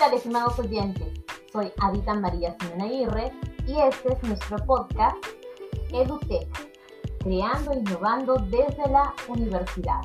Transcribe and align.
tal, 0.00 0.14
estimados 0.14 0.58
oyentes? 0.58 1.12
Soy 1.52 1.70
Adita 1.82 2.14
María 2.14 2.56
Simón 2.58 2.80
Aguirre 2.80 3.30
y 3.66 3.78
este 3.80 4.14
es 4.14 4.22
nuestro 4.22 4.56
podcast 4.64 5.14
EduTech, 5.92 6.48
creando 7.18 7.72
e 7.72 7.80
innovando 7.80 8.36
desde 8.48 8.90
la 8.90 9.12
universidad. 9.28 10.00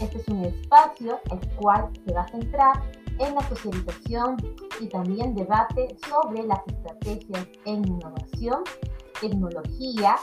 Este 0.00 0.16
es 0.16 0.28
un 0.28 0.46
espacio 0.46 1.20
el 1.30 1.56
cual 1.56 1.90
se 2.06 2.14
va 2.14 2.22
a 2.22 2.28
centrar 2.28 2.82
en 3.18 3.34
la 3.34 3.46
socialización 3.50 4.38
y 4.80 4.86
también 4.86 5.34
debate 5.34 5.94
sobre 6.08 6.44
las 6.44 6.60
estrategias 6.66 7.46
en 7.66 7.86
innovación, 7.86 8.64
tecnología, 9.20 10.16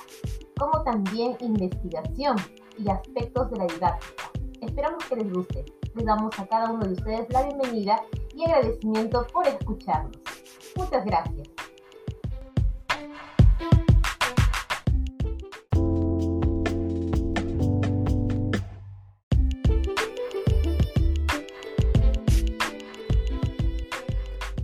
como 0.58 0.82
también 0.82 1.38
investigación 1.42 2.38
y 2.80 2.90
aspectos 2.90 3.52
de 3.52 3.58
la 3.58 3.66
didáctica. 3.68 4.32
Esperamos 4.62 5.05
que 5.05 5.18
les 5.18 5.32
guste. 5.32 5.63
Les 5.94 6.05
damos 6.05 6.40
a 6.40 6.48
cada 6.48 6.71
uno 6.71 6.85
de 6.85 6.94
ustedes 6.94 7.27
la 7.30 7.44
bienvenida 7.44 8.02
y 8.36 8.44
agradecimiento 8.44 9.28
por 9.34 9.48
escucharnos. 9.48 10.18
Muchas 10.76 11.05
gracias. 11.05 11.50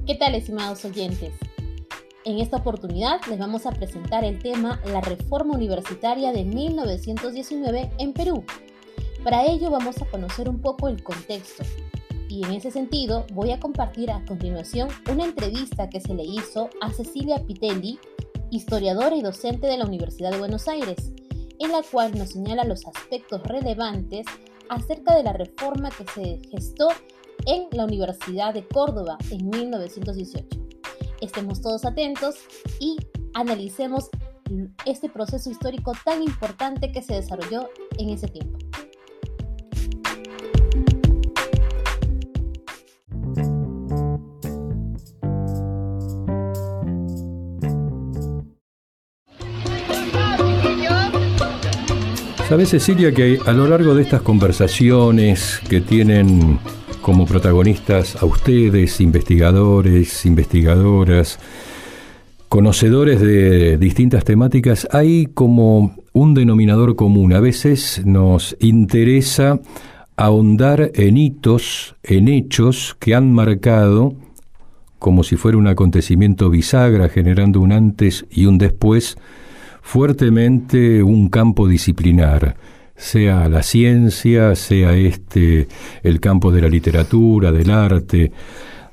¿Qué 0.06 0.16
tal, 0.16 0.34
estimados 0.34 0.84
oyentes? 0.86 1.34
En 2.26 2.40
esta 2.40 2.58
oportunidad 2.58 3.22
les 3.30 3.40
vamos 3.40 3.66
a 3.66 3.72
presentar 3.72 4.24
el 4.24 4.40
tema 4.40 4.82
La 4.86 5.02
reforma 5.02 5.54
universitaria 5.54 6.32
de 6.32 6.44
1919 6.44 7.92
en 7.98 8.14
Perú. 8.14 8.44
Para 9.24 9.46
ello 9.46 9.70
vamos 9.70 10.02
a 10.02 10.06
conocer 10.06 10.50
un 10.50 10.62
poco 10.62 10.88
el 10.88 11.04
contexto, 11.04 11.64
y 12.30 12.44
en 12.44 12.54
ese 12.54 12.72
sentido 12.72 13.26
voy 13.34 13.52
a 13.52 13.60
compartir 13.60 14.12
a 14.12 14.24
continuación 14.26 14.88
una 15.12 15.26
entrevista 15.26 15.90
que 15.90 16.00
se 16.00 16.14
le 16.14 16.24
hizo 16.24 16.70
a 16.80 16.94
Cecilia 16.94 17.44
Pitelli, 17.46 18.00
historiadora 18.52 19.16
y 19.16 19.22
docente 19.22 19.68
de 19.68 19.78
la 19.78 19.86
Universidad 19.86 20.32
de 20.32 20.38
Buenos 20.38 20.68
Aires, 20.68 21.12
en 21.58 21.72
la 21.72 21.82
cual 21.82 22.18
nos 22.18 22.30
señala 22.30 22.64
los 22.64 22.86
aspectos 22.86 23.42
relevantes 23.44 24.26
acerca 24.70 25.16
de 25.16 25.24
la 25.24 25.34
reforma 25.34 25.90
que 25.90 26.06
se 26.14 26.50
gestó 26.50 26.90
en 27.46 27.68
la 27.72 27.86
Universidad 27.86 28.54
de 28.54 28.66
Córdoba 28.68 29.18
en 29.32 29.50
1918. 29.50 30.48
Estemos 31.22 31.62
todos 31.62 31.84
atentos 31.84 32.36
y 32.80 32.98
analicemos 33.34 34.10
este 34.86 35.10
proceso 35.10 35.50
histórico 35.50 35.94
tan 36.06 36.22
importante 36.22 36.92
que 36.92 37.02
se 37.02 37.16
desarrolló 37.16 37.70
en 37.98 38.10
ese 38.10 38.28
tiempo. 38.28 38.58
Sabes, 52.50 52.70
Cecilia, 52.70 53.12
que 53.12 53.38
a 53.46 53.54
lo 53.54 53.68
largo 53.68 53.94
de 53.94 54.02
estas 54.02 54.24
conversaciones 54.24 55.62
que 55.70 55.82
tienen 55.82 56.58
como 57.04 57.28
protagonistas 57.28 58.16
a 58.16 58.26
ustedes, 58.26 59.00
investigadores, 59.02 60.26
investigadoras, 60.26 61.38
conocedores 62.48 63.22
de 63.22 63.78
distintas 63.78 64.24
temáticas, 64.24 64.88
hay 64.92 65.28
como 65.28 65.96
un 66.12 66.34
denominador 66.34 66.96
común. 66.96 67.34
A 67.34 67.40
veces 67.40 68.02
nos 68.04 68.58
interesa 68.60 69.60
ahondar 70.16 70.90
en 70.96 71.18
hitos, 71.18 71.98
en 72.02 72.28
hechos 72.28 72.98
que 73.00 73.14
han 73.14 73.32
marcado, 73.32 74.16
como 74.98 75.22
si 75.22 75.36
fuera 75.36 75.60
un 75.60 75.68
acontecimiento 75.68 76.50
bisagra, 76.50 77.10
generando 77.10 77.62
un 77.62 77.74
antes 77.74 78.26
y 78.32 78.48
un 78.48 78.58
después, 78.58 79.20
fuertemente 79.82 81.02
un 81.04 81.30
campo 81.30 81.68
disciplinar, 81.68 82.56
sea 82.96 83.48
la 83.50 83.64
ciencia, 83.64 84.56
sea 84.56 84.96
este 84.96 85.68
el 86.04 86.20
campo 86.20 86.52
de 86.52 86.62
la 86.62 86.70
literatura, 86.70 87.52
del 87.52 87.72
arte, 87.72 88.32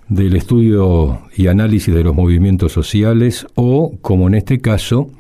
del 0.08 0.36
estudio 0.36 1.22
y 1.36 1.48
análisis 1.48 1.94
de 1.94 2.04
los 2.04 2.14
movimientos 2.14 2.72
sociales 2.72 3.47
o, 3.54 3.97
como 4.00 4.28
en 4.28 4.34
este 4.34 4.60
caso, 4.60 5.10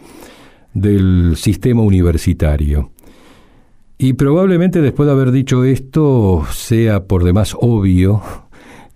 del 0.72 1.34
sistema 1.36 1.82
universitario. 1.82 2.90
Y 3.98 4.12
probablemente 4.12 4.82
después 4.82 5.06
de 5.06 5.12
haber 5.12 5.32
dicho 5.32 5.64
esto 5.64 6.44
sea 6.52 7.04
por 7.04 7.24
demás 7.24 7.56
obvio 7.58 8.22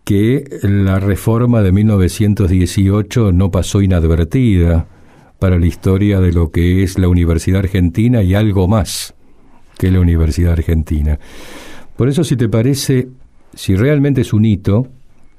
que 0.04 0.44
la 0.62 1.00
reforma 1.00 1.62
de 1.62 1.72
1918 1.72 3.32
no 3.32 3.50
pasó 3.50 3.80
inadvertida, 3.80 4.88
para 5.40 5.58
la 5.58 5.66
historia 5.66 6.20
de 6.20 6.32
lo 6.32 6.50
que 6.50 6.84
es 6.84 6.98
la 6.98 7.08
Universidad 7.08 7.60
Argentina 7.60 8.22
y 8.22 8.34
algo 8.34 8.68
más 8.68 9.14
que 9.76 9.90
la 9.90 9.98
Universidad 9.98 10.52
Argentina. 10.52 11.18
Por 11.96 12.08
eso, 12.08 12.22
si 12.22 12.36
te 12.36 12.48
parece, 12.48 13.08
si 13.54 13.74
realmente 13.74 14.20
es 14.20 14.32
un 14.32 14.44
hito, 14.44 14.86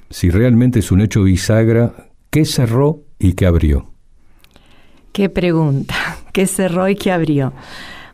si 0.10 0.30
realmente 0.30 0.80
es 0.80 0.92
un 0.92 1.02
hecho 1.02 1.24
bisagra, 1.24 2.10
¿qué 2.32 2.46
cerró 2.46 3.04
y 3.20 3.34
qué 3.34 3.46
abrió? 3.46 3.92
Qué 5.14 5.30
pregunta, 5.30 5.96
¿qué 6.34 6.48
cerró 6.48 6.90
y 6.90 6.96
qué 6.96 7.12
abrió? 7.12 7.54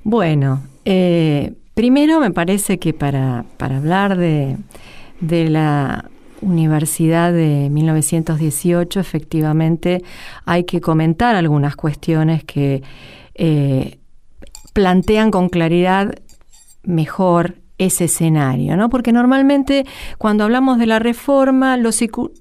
Bueno, 0.04 0.62
eh, 0.84 1.54
primero 1.74 2.20
me 2.20 2.32
parece 2.32 2.80
que 2.80 2.94
para, 2.94 3.46
para 3.56 3.78
hablar 3.78 4.18
de, 4.18 4.58
de 5.22 5.50
la 5.50 6.10
Universidad 6.42 7.34
de 7.34 7.70
1918, 7.70 9.00
efectivamente 9.00 10.04
hay 10.46 10.64
que 10.66 10.82
comentar 10.82 11.36
algunas 11.36 11.76
cuestiones 11.76 12.44
que 12.44 12.84
eh, 13.36 13.98
plantean 14.74 15.32
con 15.32 15.50
claridad 15.50 16.16
mejor 16.84 17.56
ese 17.78 18.06
escenario, 18.06 18.76
¿no? 18.76 18.90
Porque 18.90 19.12
normalmente 19.12 19.86
cuando 20.18 20.44
hablamos 20.44 20.80
de 20.80 20.88
la 20.88 20.98
reforma 20.98 21.78
lo 21.78 21.90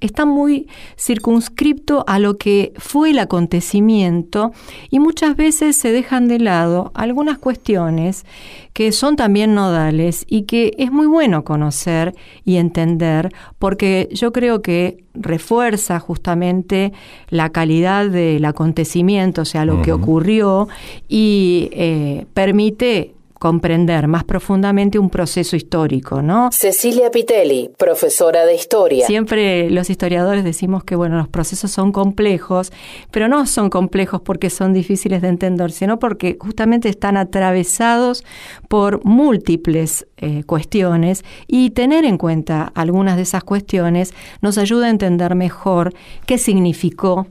está 0.01 0.25
muy 0.25 0.67
circunscripto 0.99 2.05
a 2.07 2.19
lo 2.19 2.39
que 2.39 2.73
fue 2.77 3.11
el 3.11 3.19
acontecimiento 3.19 4.53
y 4.91 4.99
muchas 4.99 5.37
veces 5.37 5.77
se 5.77 5.93
dejan 5.93 6.29
de 6.29 6.39
lado 6.39 6.91
algunas 6.95 7.39
cuestiones 7.39 8.25
que 8.73 8.93
son 8.93 9.17
también 9.17 9.55
nodales 9.55 10.25
y 10.29 10.43
que 10.43 10.73
es 10.79 10.91
muy 10.91 11.07
bueno 11.07 11.45
conocer 11.45 12.15
y 12.45 12.57
entender 12.57 13.31
porque 13.59 14.09
yo 14.13 14.33
creo 14.33 14.63
que 14.63 15.05
refuerza 15.15 15.99
justamente 16.01 16.93
la 17.29 17.51
calidad 17.51 18.09
del 18.09 18.45
acontecimiento, 18.45 19.43
o 19.43 19.47
sea, 19.47 19.65
lo 19.65 19.83
que 19.83 19.93
ocurrió 19.93 20.69
y 21.09 21.69
eh, 21.73 22.27
permite 22.35 23.16
comprender 23.47 24.09
más 24.09 24.25
profundamente 24.25 24.99
un 24.99 25.09
proceso 25.09 25.55
histórico, 25.55 26.21
¿no? 26.21 26.51
Cecilia 26.51 27.13
Pitelli, 27.13 27.71
profesora 27.79 28.45
de 28.45 28.57
historia. 28.57 29.07
Siempre 29.07 29.71
los 29.71 29.89
historiadores 29.89 30.43
decimos 30.43 30.83
que 30.83 30.97
bueno, 30.97 31.17
los 31.17 31.29
procesos 31.29 31.71
son 31.71 31.93
complejos, 31.93 32.73
pero 33.13 33.29
no 33.29 33.47
son 33.47 33.71
complejos 33.71 34.21
porque 34.21 34.51
son 34.51 34.73
difíciles 34.73 35.23
de 35.23 35.29
entender, 35.29 35.71
sino 35.71 36.01
porque 36.01 36.37
justamente 36.41 36.89
están 36.89 37.17
atravesados 37.17 38.25
por 38.67 39.05
múltiples 39.05 40.09
eh, 40.17 40.43
cuestiones 40.43 41.25
y 41.47 41.71
tener 41.71 42.05
en 42.05 42.19
cuenta 42.19 42.73
algunas 42.75 43.15
de 43.15 43.23
esas 43.23 43.45
cuestiones 43.45 44.13
nos 44.41 44.59
ayuda 44.59 44.87
a 44.87 44.91
entender 44.91 45.37
mejor 45.37 45.95
qué 46.27 46.37
significó 46.37 47.29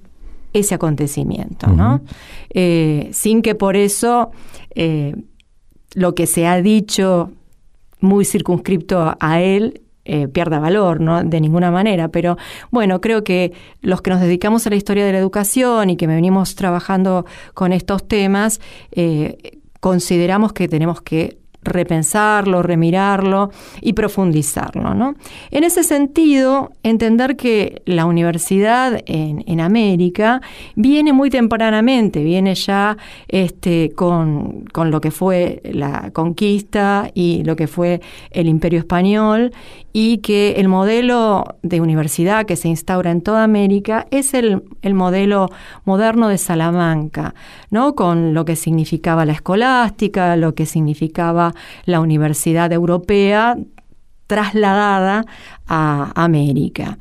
ese 0.54 0.76
acontecimiento, 0.76 1.68
¿no? 1.68 2.00
Eh, 2.52 3.10
sin 3.12 3.42
que 3.42 3.54
por 3.54 3.76
eso 3.76 4.32
eh, 4.76 5.14
lo 5.96 6.14
que 6.14 6.28
se 6.28 6.46
ha 6.46 6.62
dicho 6.62 7.32
muy 8.00 8.26
circunscripto 8.26 9.16
a 9.20 9.42
él 9.42 9.82
eh, 10.08 10.28
pierda 10.28 10.60
valor, 10.60 11.02
¿no? 11.02 11.24
De 11.24 11.42
ninguna 11.42 11.72
manera. 11.72 12.10
Pero 12.10 12.38
bueno, 12.70 13.02
creo 13.02 13.24
que 13.24 13.54
los 13.82 14.04
que 14.04 14.12
nos 14.12 14.22
dedicamos 14.22 14.68
a 14.68 14.70
la 14.70 14.76
historia 14.76 15.04
de 15.04 15.12
la 15.12 15.18
educación 15.18 15.90
y 15.90 15.98
que 15.98 16.06
venimos 16.06 16.54
trabajando 16.54 17.26
con 17.56 17.74
estos 17.74 18.08
temas, 18.08 18.62
eh, 18.92 19.60
consideramos 19.80 20.54
que 20.54 20.68
tenemos 20.68 21.02
que 21.02 21.40
repensarlo, 21.66 22.62
remirarlo 22.62 23.52
y 23.82 23.94
profundizarlo. 23.94 24.94
¿no? 24.94 25.16
En 25.52 25.64
ese 25.64 25.84
sentido, 25.84 26.72
entender 26.84 27.36
que 27.36 27.82
la 27.86 28.06
universidad 28.06 29.02
en, 29.06 29.56
América 29.56 30.42
viene 30.76 31.14
muy 31.14 31.30
tempranamente, 31.30 32.24
viene 32.24 32.56
ya 32.56 32.98
este, 33.30 33.92
con, 33.96 34.66
con, 34.72 34.92
lo 34.92 35.00
que 35.00 35.10
fue 35.10 35.62
la 35.64 36.12
conquista 36.12 37.10
y 37.14 37.44
lo 37.46 37.56
que 37.56 37.68
fue 37.68 38.02
el 38.32 38.48
imperio 38.48 38.80
español 38.80 39.54
y 39.98 40.18
que 40.18 40.56
el 40.58 40.68
modelo 40.68 41.46
de 41.64 41.80
universidad 41.80 42.46
que 42.46 42.58
se 42.58 42.68
instaura 42.68 43.12
en 43.12 43.22
toda 43.22 43.46
América 43.46 44.08
es 44.12 44.34
el, 44.34 44.62
el 44.82 44.94
modelo 44.94 45.50
moderno 45.86 46.28
de 46.28 46.38
Salamanca, 46.38 47.34
¿no? 47.70 47.96
con 47.96 48.34
lo 48.34 48.44
que 48.44 48.58
significaba 48.58 49.24
la 49.24 49.32
escolástica, 49.32 50.36
lo 50.36 50.54
que 50.54 50.66
significaba 50.66 51.55
la 51.86 52.00
Universidad 52.00 52.72
Europea 52.72 53.58
trasladada 54.28 55.26
a 55.68 56.12
América. 56.16 56.98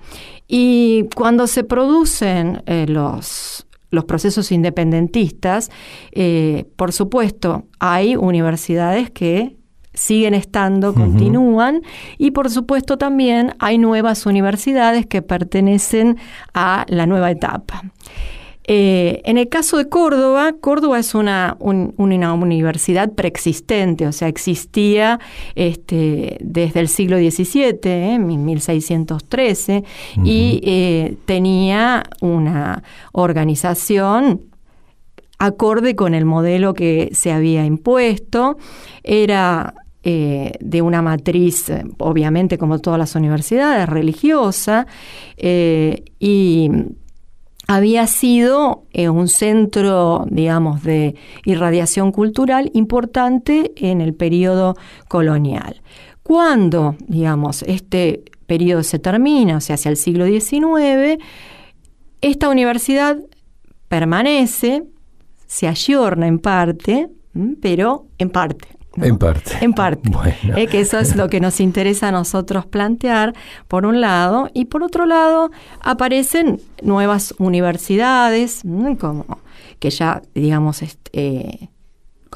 Y 0.47 1.09
cuando 1.15 1.47
se 1.47 1.65
producen 1.65 2.63
eh, 2.67 2.87
los, 2.89 3.67
los 3.91 4.05
procesos 4.05 4.53
independentistas, 4.53 5.71
eh, 6.13 6.67
por 6.77 6.93
supuesto, 6.93 7.65
hay 7.79 8.17
universidades 8.17 9.11
que 9.11 9.57
siguen 9.95 10.35
estando, 10.35 10.93
continúan, 10.93 11.83
y 12.19 12.33
por 12.33 12.51
supuesto 12.51 12.99
también 12.99 13.55
hay 13.61 13.79
nuevas 13.79 14.27
universidades 14.27 15.07
que 15.07 15.23
pertenecen 15.23 16.19
a 16.53 16.85
la 16.89 17.07
nueva 17.07 17.31
etapa. 17.31 17.83
Eh, 18.67 19.21
en 19.25 19.37
el 19.37 19.51
caso 19.51 19.77
de 19.77 19.91
Córdoba, 19.91 20.55
Córdoba 20.59 20.99
es 20.99 21.15
una, 21.15 21.57
una, 21.61 22.33
universidad 22.33 23.13
preexistente, 23.13 24.07
o 24.07 24.13
sea, 24.13 24.29
existía 24.29 25.21
este, 25.55 26.39
desde 26.41 26.81
el 26.81 26.89
siglo 26.89 27.19
XVII, 27.19 27.79
eh, 27.85 28.19
1613, 28.19 29.85
y 30.25 30.61
eh, 30.65 31.17
tenía 31.27 32.05
una 32.23 32.83
organización 33.13 34.41
acorde 35.39 35.95
con 35.95 36.15
el 36.15 36.25
modelo 36.25 36.73
que 36.73 37.11
se 37.13 37.33
había 37.33 37.67
impuesto. 37.67 38.57
Era 39.03 39.75
eh, 40.05 40.53
de 40.61 40.81
una 40.81 41.03
matriz, 41.03 41.71
obviamente 41.99 42.57
como 42.57 42.79
todas 42.79 42.99
las 42.99 43.15
universidades, 43.15 43.87
religiosa, 43.91 44.87
y 45.37 46.71
había 47.67 48.07
sido 48.07 48.85
eh, 48.93 49.09
un 49.09 49.29
centro, 49.29 50.27
digamos, 50.31 50.83
de 50.83 51.15
irradiación 51.45 52.13
cultural 52.13 52.71
importante 52.75 53.73
en 53.77 54.01
el 54.01 54.15
periodo 54.15 54.77
colonial. 55.09 55.81
Cuando, 56.23 56.97
digamos, 57.07 57.63
este 57.63 58.25
periodo 58.47 58.83
se 58.83 58.99
termina, 58.99 59.57
o 59.57 59.61
sea, 59.61 59.75
hacia 59.75 59.91
el 59.91 59.97
siglo 59.97 60.27
XIX, 60.27 61.23
esta 62.21 62.49
universidad 62.49 63.19
permanece, 63.89 64.85
se 65.47 65.69
ayorna 65.69 66.27
en 66.27 66.39
parte, 66.39 67.09
pero 67.61 68.07
en 68.19 68.31
parte. 68.31 68.74
En 68.97 69.19
parte. 69.19 69.53
En 69.61 69.73
parte. 69.73 70.11
Bueno. 70.11 70.71
que 70.71 70.81
eso 70.81 70.99
es 70.99 71.17
lo 71.17 71.29
que 71.29 71.41
nos 71.41 71.61
interesa 71.61 72.09
a 72.09 72.13
nosotros 72.13 72.67
plantear, 72.67 73.35
por 73.69 73.87
un 73.87 74.01
lado, 74.01 74.51
y 74.55 74.67
por 74.67 74.83
otro 74.83 75.07
lado, 75.07 75.51
aparecen 75.81 76.61
nuevas 76.83 77.35
universidades, 77.39 78.63
como 79.01 79.39
que 79.79 79.91
ya, 79.91 80.23
digamos, 80.35 80.83
este, 80.83 81.71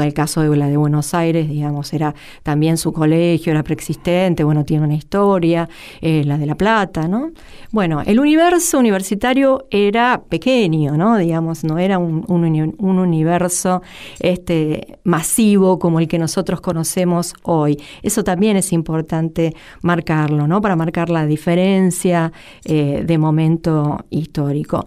el 0.07 0.15
caso 0.15 0.41
de 0.43 0.57
la 0.57 0.69
de 0.69 0.77
Buenos 0.77 1.15
Aires, 1.15 1.49
digamos, 1.49 1.93
era 1.93 2.15
también 2.43 2.77
su 2.77 2.93
colegio, 2.93 3.53
era 3.53 3.63
preexistente, 3.63 4.45
bueno, 4.45 4.65
tiene 4.65 4.85
una 4.85 4.95
historia, 4.95 5.69
eh, 6.01 6.23
la 6.25 6.39
de 6.39 6.47
La 6.47 6.55
Plata, 6.55 7.09
¿no? 7.09 7.31
Bueno, 7.71 8.03
el 8.05 8.21
universo 8.21 8.79
universitario 8.79 9.67
era 9.71 10.23
pequeño, 10.29 10.97
¿no? 10.97 11.17
Digamos, 11.17 11.65
no 11.65 11.79
era 11.79 11.99
un, 11.99 12.25
un, 12.29 12.99
universo 12.99 13.83
este, 14.21 14.99
masivo 15.05 15.79
como 15.79 16.01
el 16.01 16.09
que 16.09 16.19
nosotros 16.19 16.61
conocemos 16.61 17.35
hoy. 17.43 17.79
Eso 18.03 18.25
también 18.25 18.57
es 18.57 18.73
importante 18.73 19.55
marcarlo, 19.83 20.47
¿no? 20.47 20.61
Para 20.61 20.77
marcar 20.77 21.11
la 21.11 21.27
diferencia 21.27 22.33
eh, 22.65 23.03
de 23.07 23.19
momento 23.19 24.05
histórico. 24.11 24.85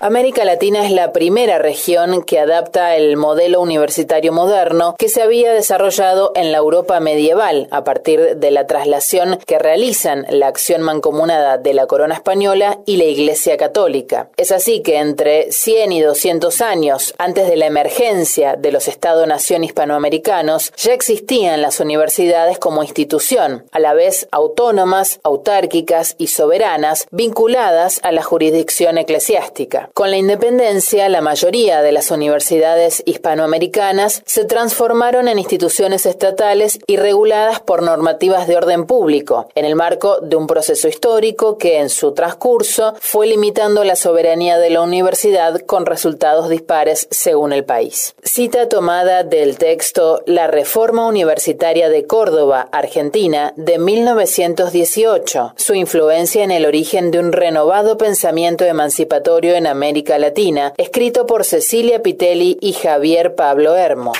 América 0.00 0.44
Latina 0.44 0.84
es 0.84 0.92
la 0.92 1.12
primera 1.12 1.58
región 1.58 2.22
que 2.22 2.38
adapta 2.38 2.94
el 2.94 3.16
modelo 3.16 3.60
universitario 3.60 4.32
moderno 4.32 4.94
que 4.96 5.08
se 5.08 5.22
había 5.22 5.52
desarrollado 5.52 6.30
en 6.36 6.52
la 6.52 6.58
Europa 6.58 7.00
medieval 7.00 7.66
a 7.72 7.82
partir 7.82 8.36
de 8.36 8.50
la 8.52 8.68
traslación 8.68 9.40
que 9.44 9.58
realizan 9.58 10.24
la 10.30 10.46
acción 10.46 10.82
mancomunada 10.82 11.58
de 11.58 11.74
la 11.74 11.88
corona 11.88 12.14
española 12.14 12.78
y 12.86 12.96
la 12.96 13.06
Iglesia 13.06 13.56
católica. 13.56 14.30
Es 14.36 14.52
así 14.52 14.82
que 14.82 14.98
entre 14.98 15.50
100 15.50 15.90
y 15.90 16.00
200 16.00 16.60
años 16.60 17.12
antes 17.18 17.48
de 17.48 17.56
la 17.56 17.66
emergencia 17.66 18.54
de 18.54 18.70
los 18.70 18.86
Estados-nación 18.86 19.64
hispanoamericanos 19.64 20.72
ya 20.76 20.92
existían 20.92 21.60
las 21.60 21.80
universidades 21.80 22.60
como 22.60 22.84
institución, 22.84 23.64
a 23.72 23.80
la 23.80 23.94
vez 23.94 24.28
autónomas, 24.30 25.18
autárquicas 25.24 26.14
y 26.18 26.28
soberanas 26.28 27.08
vinculadas 27.10 27.98
a 28.04 28.12
la 28.12 28.22
jurisdicción 28.22 28.96
eclesiástica. 28.96 29.87
Con 29.94 30.10
la 30.10 30.16
independencia, 30.16 31.08
la 31.08 31.20
mayoría 31.20 31.82
de 31.82 31.92
las 31.92 32.10
universidades 32.10 33.02
hispanoamericanas 33.04 34.22
se 34.26 34.44
transformaron 34.44 35.28
en 35.28 35.38
instituciones 35.38 36.06
estatales 36.06 36.78
y 36.86 36.96
reguladas 36.96 37.60
por 37.60 37.82
normativas 37.82 38.46
de 38.46 38.56
orden 38.56 38.86
público, 38.86 39.48
en 39.54 39.64
el 39.64 39.74
marco 39.74 40.20
de 40.20 40.36
un 40.36 40.46
proceso 40.46 40.88
histórico 40.88 41.58
que 41.58 41.78
en 41.78 41.88
su 41.88 42.12
transcurso 42.12 42.94
fue 43.00 43.26
limitando 43.26 43.82
la 43.84 43.96
soberanía 43.96 44.58
de 44.58 44.70
la 44.70 44.82
universidad 44.82 45.60
con 45.62 45.86
resultados 45.86 46.48
dispares 46.48 47.08
según 47.10 47.52
el 47.52 47.64
país. 47.64 48.14
Cita 48.22 48.68
tomada 48.68 49.24
del 49.24 49.58
texto 49.58 50.22
La 50.26 50.46
Reforma 50.46 51.06
Universitaria 51.08 51.88
de 51.88 52.06
Córdoba, 52.06 52.68
Argentina, 52.72 53.52
de 53.56 53.78
1918, 53.78 55.54
su 55.56 55.74
influencia 55.74 56.44
en 56.44 56.50
el 56.50 56.66
origen 56.66 57.10
de 57.10 57.18
un 57.18 57.32
renovado 57.32 57.98
pensamiento 57.98 58.64
emancipatorio 58.64 59.54
en 59.54 59.66
América 59.66 59.77
Latina, 60.18 60.74
escrito 60.76 61.26
por 61.26 61.44
Cecilia 61.44 62.02
Pitelli 62.02 62.58
y 62.60 62.72
Javier 62.72 63.34
Pablo 63.34 63.76
Hermo. 63.76 64.12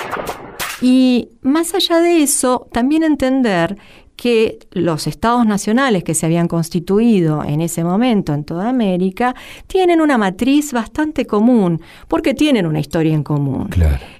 Y 0.80 1.30
más 1.42 1.74
allá 1.74 1.98
de 2.00 2.22
eso, 2.22 2.68
también 2.72 3.02
entender 3.02 3.76
que 4.18 4.58
los 4.72 5.06
estados 5.06 5.46
nacionales 5.46 6.02
que 6.02 6.12
se 6.12 6.26
habían 6.26 6.48
constituido 6.48 7.44
en 7.44 7.60
ese 7.60 7.84
momento 7.84 8.34
en 8.34 8.42
toda 8.42 8.68
América 8.68 9.36
tienen 9.68 10.00
una 10.00 10.18
matriz 10.18 10.72
bastante 10.72 11.24
común, 11.24 11.80
porque 12.08 12.34
tienen 12.34 12.66
una 12.66 12.80
historia 12.80 13.14
en 13.14 13.22
común. 13.22 13.70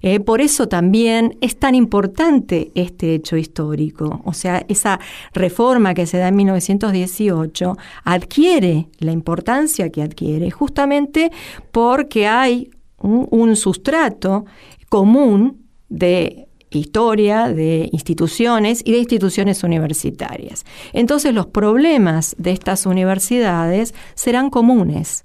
Eh, 0.00 0.20
por 0.20 0.40
eso 0.40 0.68
también 0.68 1.36
es 1.40 1.58
tan 1.58 1.74
importante 1.74 2.70
este 2.76 3.12
hecho 3.12 3.36
histórico. 3.36 4.22
O 4.24 4.32
sea, 4.34 4.64
esa 4.68 5.00
reforma 5.34 5.94
que 5.94 6.06
se 6.06 6.18
da 6.18 6.28
en 6.28 6.36
1918 6.36 7.76
adquiere 8.04 8.86
la 9.00 9.10
importancia 9.10 9.90
que 9.90 10.02
adquiere 10.02 10.52
justamente 10.52 11.32
porque 11.72 12.28
hay 12.28 12.70
un 12.98 13.56
sustrato 13.56 14.44
común 14.88 15.66
de 15.88 16.47
historia 16.70 17.48
de 17.48 17.88
instituciones 17.92 18.82
y 18.84 18.92
de 18.92 18.98
instituciones 18.98 19.62
universitarias. 19.62 20.64
Entonces 20.92 21.34
los 21.34 21.46
problemas 21.46 22.34
de 22.38 22.52
estas 22.52 22.86
universidades 22.86 23.94
serán 24.14 24.50
comunes 24.50 25.22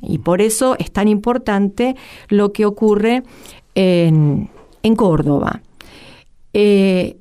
y 0.00 0.18
por 0.18 0.40
eso 0.40 0.76
es 0.78 0.90
tan 0.90 1.08
importante 1.08 1.96
lo 2.28 2.52
que 2.52 2.64
ocurre 2.64 3.22
en, 3.74 4.48
Córdoba. 4.96 5.62
Eh, 6.52 7.16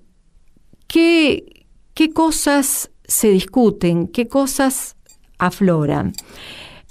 ¿qué, 0.87 1.45
cosas 2.13 2.91
se 3.03 3.29
discuten? 3.29 4.07
¿Qué 4.07 4.27
cosas 4.27 4.95
afloran? 5.37 6.13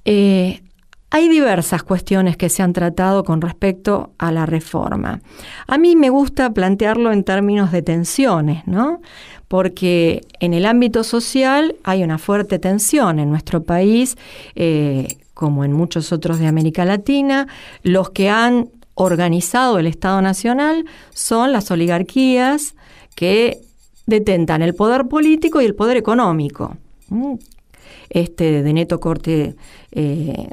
Eh, 0.04 0.62
hay 1.10 1.28
diversas 1.28 1.82
cuestiones 1.82 2.36
que 2.36 2.48
se 2.48 2.62
han 2.62 2.72
tratado 2.72 3.24
con 3.24 3.40
respecto 3.40 4.12
a 4.18 4.30
la 4.30 4.46
reforma. 4.46 5.20
A 5.66 5.76
mí 5.76 5.96
me 5.96 6.08
gusta 6.08 6.52
plantearlo 6.52 7.12
en 7.12 7.24
términos 7.24 7.72
de 7.72 7.82
tensiones, 7.82 8.66
¿no? 8.66 9.00
Porque 9.48 10.20
en 10.38 10.54
el 10.54 10.66
ámbito 10.66 11.02
social 11.02 11.74
hay 11.82 12.04
una 12.04 12.18
fuerte 12.18 12.60
tensión 12.60 13.18
en 13.18 13.28
nuestro 13.28 13.64
país, 13.64 14.16
eh, 14.54 15.18
como 15.34 15.64
en 15.64 15.72
muchos 15.72 16.12
otros 16.12 16.38
de 16.38 16.46
América 16.46 16.84
Latina. 16.84 17.48
Los 17.82 18.10
que 18.10 18.30
han 18.30 18.68
organizado 18.94 19.80
el 19.80 19.88
Estado 19.88 20.22
Nacional 20.22 20.84
son 21.12 21.52
las 21.52 21.70
oligarquías 21.72 22.76
que 23.16 23.60
detentan 24.06 24.62
el 24.62 24.74
poder 24.74 25.08
político 25.08 25.60
y 25.60 25.64
el 25.64 25.74
poder 25.74 25.96
económico. 25.96 26.76
Este, 28.08 28.62
de 28.62 28.72
neto 28.72 29.00
corte 29.00 29.56
eh, 29.90 30.50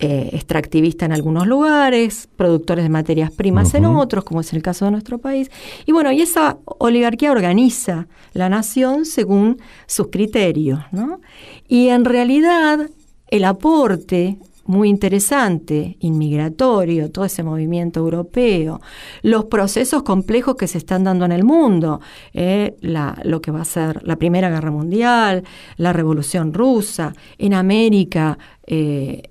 eh, 0.00 0.30
extractivista 0.32 1.04
en 1.04 1.12
algunos 1.12 1.46
lugares, 1.46 2.28
productores 2.36 2.84
de 2.84 2.88
materias 2.88 3.30
primas 3.30 3.74
en 3.74 3.84
otros, 3.84 4.24
como 4.24 4.40
es 4.40 4.52
el 4.52 4.62
caso 4.62 4.86
de 4.86 4.90
nuestro 4.92 5.18
país. 5.18 5.50
Y 5.84 5.92
bueno, 5.92 6.10
y 6.10 6.22
esa 6.22 6.56
oligarquía 6.64 7.32
organiza 7.32 8.08
la 8.32 8.48
nación 8.48 9.04
según 9.04 9.58
sus 9.86 10.08
criterios, 10.08 10.80
¿no? 10.90 11.20
Y 11.68 11.88
en 11.88 12.04
realidad 12.04 12.88
el 13.28 13.44
aporte 13.44 14.38
muy 14.70 14.88
interesante, 14.88 15.96
inmigratorio, 16.00 17.10
todo 17.10 17.24
ese 17.24 17.42
movimiento 17.42 18.00
europeo, 18.00 18.80
los 19.22 19.46
procesos 19.46 20.02
complejos 20.04 20.54
que 20.54 20.68
se 20.68 20.78
están 20.78 21.04
dando 21.04 21.24
en 21.24 21.32
el 21.32 21.44
mundo, 21.44 22.00
eh, 22.32 22.76
lo 22.80 23.42
que 23.42 23.50
va 23.50 23.62
a 23.62 23.64
ser 23.64 24.00
la 24.06 24.16
Primera 24.16 24.48
Guerra 24.48 24.70
Mundial, 24.70 25.42
la 25.76 25.92
Revolución 25.92 26.54
Rusa, 26.54 27.12
en 27.36 27.52
América, 27.52 28.38
eh, 28.66 29.22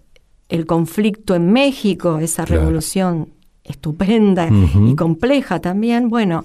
el 0.50 0.66
conflicto 0.66 1.36
en 1.36 1.52
México, 1.52 2.20
esa 2.20 2.46
revolución 2.46 3.30
estupenda 3.64 4.50
y 4.88 4.96
compleja 4.96 5.60
también, 5.60 6.10
bueno, 6.10 6.44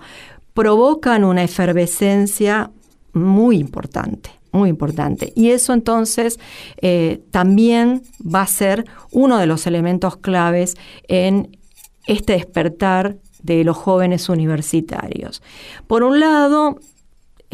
provocan 0.52 1.24
una 1.24 1.42
efervescencia 1.42 2.70
muy 3.12 3.58
importante 3.58 4.30
muy 4.54 4.70
importante. 4.70 5.32
Y 5.34 5.50
eso 5.50 5.72
entonces 5.72 6.38
eh, 6.80 7.20
también 7.32 8.02
va 8.24 8.42
a 8.42 8.46
ser 8.46 8.84
uno 9.10 9.38
de 9.38 9.46
los 9.46 9.66
elementos 9.66 10.16
claves 10.16 10.76
en 11.08 11.58
este 12.06 12.34
despertar 12.34 13.16
de 13.42 13.64
los 13.64 13.76
jóvenes 13.76 14.28
universitarios. 14.28 15.42
Por 15.86 16.04
un 16.04 16.20
lado, 16.20 16.78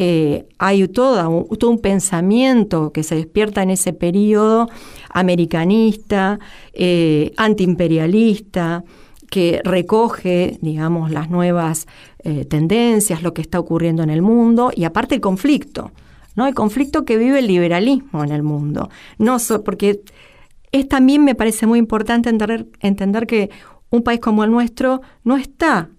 eh, 0.03 0.47
hay 0.57 0.87
todo 0.87 1.29
un 1.29 1.77
pensamiento 1.77 2.91
que 2.91 3.03
se 3.03 3.13
despierta 3.13 3.61
en 3.61 3.69
ese 3.69 3.93
periodo 3.93 4.67
americanista, 5.11 6.39
eh, 6.73 7.33
antiimperialista, 7.37 8.83
que 9.29 9.61
recoge, 9.63 10.57
digamos, 10.59 11.11
las 11.11 11.29
nuevas 11.29 11.85
eh, 12.23 12.45
tendencias, 12.45 13.21
lo 13.21 13.35
que 13.35 13.43
está 13.43 13.59
ocurriendo 13.59 14.01
en 14.01 14.09
el 14.09 14.23
mundo 14.23 14.71
y 14.75 14.85
aparte 14.85 15.13
el 15.13 15.21
conflicto, 15.21 15.91
¿no? 16.35 16.47
El 16.47 16.55
conflicto 16.55 17.05
que 17.05 17.17
vive 17.17 17.37
el 17.37 17.45
liberalismo 17.45 18.23
en 18.23 18.31
el 18.31 18.41
mundo. 18.41 18.89
No 19.19 19.37
porque 19.63 20.01
es 20.71 20.89
también 20.89 21.23
me 21.23 21.35
parece 21.35 21.67
muy 21.67 21.77
importante 21.77 22.27
entender, 22.27 22.65
entender 22.79 23.27
que 23.27 23.51
un 23.91 24.01
país 24.01 24.19
como 24.19 24.43
el 24.43 24.49
nuestro 24.49 25.01
no 25.23 25.37
está 25.37 25.91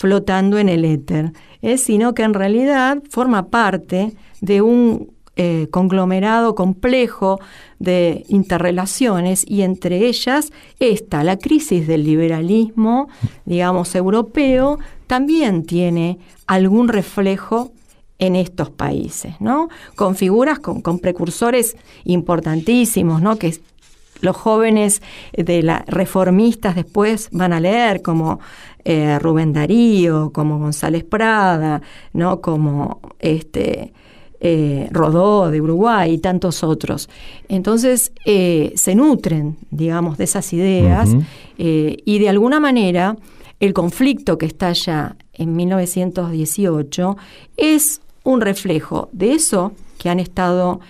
flotando 0.00 0.56
en 0.56 0.70
el 0.70 0.86
éter, 0.86 1.34
¿eh? 1.60 1.76
sino 1.76 2.14
que 2.14 2.22
en 2.22 2.32
realidad 2.32 3.02
forma 3.10 3.50
parte 3.50 4.14
de 4.40 4.62
un 4.62 5.12
eh, 5.36 5.68
conglomerado 5.70 6.54
complejo 6.54 7.38
de 7.78 8.24
interrelaciones 8.28 9.44
y 9.46 9.60
entre 9.60 10.06
ellas 10.06 10.54
esta, 10.78 11.22
la 11.22 11.36
crisis 11.36 11.86
del 11.86 12.04
liberalismo, 12.04 13.10
digamos, 13.44 13.94
europeo, 13.94 14.78
también 15.06 15.66
tiene 15.66 16.18
algún 16.46 16.88
reflejo 16.88 17.72
en 18.18 18.36
estos 18.36 18.70
países, 18.70 19.34
¿no? 19.38 19.68
Con 19.96 20.16
figuras, 20.16 20.60
con, 20.60 20.98
precursores 20.98 21.76
importantísimos, 22.04 23.20
¿no? 23.20 23.36
Que 23.36 23.54
los 24.22 24.34
jóvenes 24.34 25.02
de 25.36 25.62
la 25.62 25.84
reformistas 25.86 26.74
después 26.74 27.28
van 27.32 27.52
a 27.52 27.60
leer 27.60 28.00
como 28.00 28.40
eh, 28.84 29.18
Rubén 29.18 29.52
Darío, 29.52 30.30
como 30.32 30.58
González 30.58 31.04
Prada, 31.04 31.82
¿no? 32.12 32.40
Como 32.40 33.00
este 33.18 33.92
eh, 34.40 34.88
Rodó 34.90 35.50
de 35.50 35.60
Uruguay 35.60 36.14
y 36.14 36.18
tantos 36.18 36.64
otros. 36.64 37.10
Entonces 37.48 38.12
eh, 38.24 38.72
se 38.76 38.94
nutren, 38.94 39.56
digamos, 39.70 40.16
de 40.16 40.24
esas 40.24 40.52
ideas 40.52 41.10
y 41.58 42.18
de 42.18 42.28
alguna 42.30 42.58
manera 42.58 43.16
el 43.58 43.74
conflicto 43.74 44.38
que 44.38 44.46
estalla 44.46 45.16
en 45.34 45.54
1918 45.54 47.18
es 47.58 48.00
un 48.24 48.40
reflejo 48.40 49.10
de 49.12 49.34
eso 49.34 49.72
que 49.98 50.08
han 50.08 50.20
estado 50.20 50.80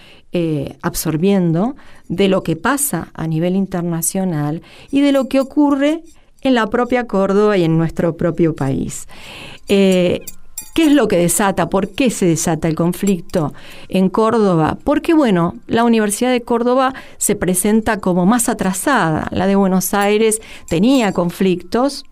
absorbiendo, 0.83 1.75
de 2.07 2.29
lo 2.29 2.45
que 2.45 2.55
pasa 2.55 3.09
a 3.15 3.27
nivel 3.27 3.57
internacional 3.57 4.63
y 4.93 5.01
de 5.01 5.11
lo 5.11 5.27
que 5.27 5.41
ocurre 5.41 6.05
en 6.43 6.55
la 6.55 6.67
propia 6.69 7.07
Córdoba 7.07 7.57
y 7.57 7.65
en 7.65 7.77
nuestro 7.79 8.17
propio 8.17 8.55
país. 8.55 9.07
¿Qué 10.73 10.87
es 10.87 10.93
lo 10.93 11.09
que 11.09 11.17
desata? 11.17 11.69
¿Por 11.69 11.91
qué 11.91 12.11
se 12.11 12.27
desata 12.27 12.69
el 12.69 12.77
conflicto 12.77 13.53
en 13.89 14.09
Córdoba? 14.09 14.79
Porque, 14.85 15.15
bueno, 15.15 15.57
la 15.67 15.85
Universidad 15.85 16.31
de 16.31 16.43
Córdoba 16.43 16.95
se 17.19 17.35
presenta 17.35 17.99
como 17.99 18.25
más 18.25 18.49
atrasada. 18.49 19.27
La 19.33 19.47
de 19.47 19.57
Buenos 19.57 19.95
Aires 19.95 20.41
tenía 20.69 21.13
conflictos 21.13 22.05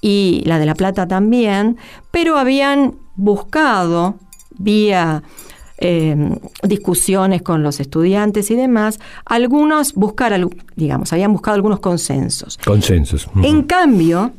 y 0.00 0.42
la 0.44 0.58
de 0.58 0.66
La 0.66 0.74
Plata 0.74 1.06
también, 1.06 1.76
pero 2.10 2.38
habían 2.38 2.96
buscado 3.14 4.16
vía 4.58 5.22
em, 5.80 6.36
discusiones 6.62 7.42
con 7.42 7.62
los 7.62 7.80
estudiantes 7.80 8.50
y 8.50 8.56
demás, 8.56 9.00
algunos 9.24 9.94
buscar, 9.94 10.38
digamos, 10.76 11.12
habían 11.12 11.32
buscado 11.32 11.54
algunos 11.56 11.80
consensos. 11.80 12.58
Consensos. 12.58 13.28
En 13.42 13.62
cambio, 13.62 14.32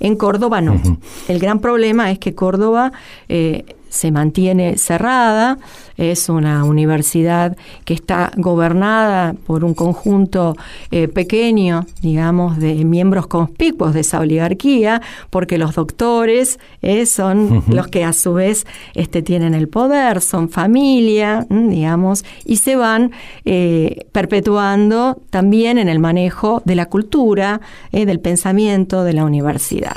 en 0.00 0.16
Córdoba 0.16 0.60
no. 0.60 0.80
El 1.26 1.38
gran 1.38 1.60
problema 1.60 2.10
es 2.10 2.18
que 2.18 2.34
Córdoba 2.34 2.92
eh, 3.28 3.64
se 3.88 4.10
mantiene 4.10 4.76
cerrada, 4.76 5.58
es 5.96 6.28
una 6.28 6.64
universidad 6.64 7.56
que 7.84 7.94
está 7.94 8.30
gobernada 8.36 9.34
por 9.46 9.64
un 9.64 9.74
conjunto 9.74 10.56
eh, 10.90 11.08
pequeño, 11.08 11.86
digamos, 12.00 12.58
de 12.58 12.84
miembros 12.84 13.26
conspicuos 13.26 13.94
de 13.94 14.00
esa 14.00 14.20
oligarquía, 14.20 15.02
porque 15.30 15.58
los 15.58 15.74
doctores 15.74 16.60
eh, 16.82 17.04
son 17.06 17.64
los 17.68 17.88
que 17.88 18.04
a 18.04 18.12
su 18.12 18.34
vez 18.34 18.66
este, 18.94 19.22
tienen 19.22 19.54
el 19.54 19.68
poder, 19.68 20.20
son 20.20 20.48
familia, 20.48 21.46
digamos, 21.50 22.24
y 22.44 22.56
se 22.56 22.76
van 22.76 23.10
eh, 23.44 24.06
perpetuando 24.12 25.20
también 25.30 25.78
en 25.78 25.88
el 25.88 25.98
manejo 25.98 26.62
de 26.64 26.76
la 26.76 26.86
cultura, 26.86 27.60
del 27.90 28.20
pensamiento 28.20 29.02
de 29.02 29.12
la 29.12 29.24
universidad. 29.24 29.96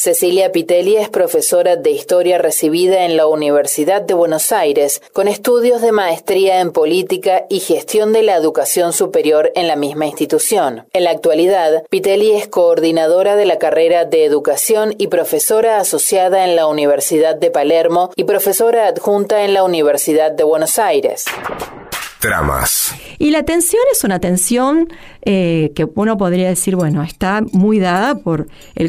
Cecilia 0.00 0.50
Pitelli 0.50 0.96
es 0.96 1.10
profesora 1.10 1.76
de 1.76 1.90
historia 1.90 2.38
recibida 2.38 3.04
en 3.04 3.18
la 3.18 3.26
Universidad 3.26 4.00
de 4.00 4.14
Buenos 4.14 4.50
Aires, 4.50 5.02
con 5.12 5.28
estudios 5.28 5.82
de 5.82 5.92
maestría 5.92 6.62
en 6.62 6.72
política 6.72 7.44
y 7.50 7.60
gestión 7.60 8.14
de 8.14 8.22
la 8.22 8.34
educación 8.34 8.94
superior 8.94 9.52
en 9.54 9.68
la 9.68 9.76
misma 9.76 10.06
institución. 10.06 10.86
En 10.94 11.04
la 11.04 11.10
actualidad, 11.10 11.84
Pitelli 11.90 12.30
es 12.30 12.48
coordinadora 12.48 13.36
de 13.36 13.44
la 13.44 13.58
carrera 13.58 14.06
de 14.06 14.24
educación 14.24 14.94
y 14.96 15.08
profesora 15.08 15.76
asociada 15.76 16.46
en 16.46 16.56
la 16.56 16.66
Universidad 16.66 17.36
de 17.36 17.50
Palermo 17.50 18.10
y 18.16 18.24
profesora 18.24 18.86
adjunta 18.86 19.44
en 19.44 19.52
la 19.52 19.64
Universidad 19.64 20.32
de 20.32 20.44
Buenos 20.44 20.78
Aires. 20.78 21.26
Tramas. 22.20 22.94
Y 23.18 23.30
la 23.30 23.44
tensión 23.44 23.82
es 23.92 24.04
una 24.04 24.20
tensión 24.20 24.88
eh, 25.22 25.72
que 25.74 25.86
uno 25.94 26.18
podría 26.18 26.48
decir, 26.48 26.76
bueno, 26.76 27.02
está 27.02 27.42
muy 27.52 27.78
dada 27.78 28.16
por 28.16 28.46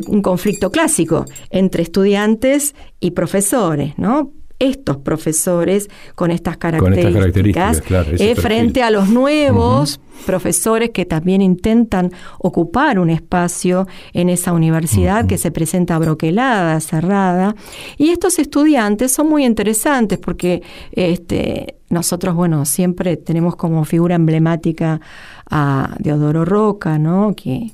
un 0.07 0.21
conflicto 0.21 0.69
clásico 0.69 1.25
entre 1.49 1.83
estudiantes 1.83 2.75
y 2.99 3.11
profesores, 3.11 3.97
¿no? 3.97 4.33
Estos 4.61 4.97
profesores 4.97 5.89
con 6.13 6.29
estas 6.29 6.57
características, 6.57 7.81
eh, 8.19 8.35
frente 8.35 8.83
a 8.83 8.91
los 8.91 9.09
nuevos 9.09 9.99
profesores 10.27 10.91
que 10.91 11.03
también 11.05 11.41
intentan 11.41 12.11
ocupar 12.37 12.99
un 12.99 13.09
espacio 13.09 13.87
en 14.13 14.29
esa 14.29 14.53
universidad 14.53 15.25
que 15.25 15.39
se 15.39 15.49
presenta 15.49 15.97
broquelada, 15.97 16.79
cerrada. 16.79 17.55
Y 17.97 18.09
estos 18.11 18.37
estudiantes 18.37 19.11
son 19.11 19.29
muy 19.29 19.45
interesantes 19.45 20.19
porque 20.19 20.61
este, 20.91 21.77
nosotros, 21.89 22.35
bueno, 22.35 22.65
siempre 22.65 23.17
tenemos 23.17 23.55
como 23.55 23.83
figura 23.83 24.13
emblemática 24.13 25.01
a 25.49 25.95
Deodoro 25.97 26.45
Roca, 26.45 26.99
¿no? 26.99 27.33
Que 27.35 27.71